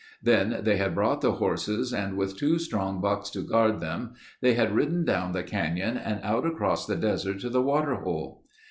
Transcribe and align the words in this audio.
Then 0.23 0.61
they 0.63 0.77
had 0.77 0.95
brought 0.95 1.21
the 1.21 1.33
horses 1.33 1.93
and 1.93 2.17
with 2.17 2.35
two 2.35 2.57
strong 2.57 3.01
bucks 3.01 3.29
to 3.29 3.43
guard 3.43 3.79
them, 3.81 4.15
they 4.41 4.55
had 4.55 4.71
ridden 4.75 5.05
down 5.05 5.31
the 5.31 5.43
canyon 5.43 5.95
and 5.95 6.19
out 6.23 6.43
across 6.43 6.87
the 6.87 6.95
desert 6.95 7.39
to 7.41 7.51
the 7.51 7.61
water 7.61 7.93
hole. 7.93 8.43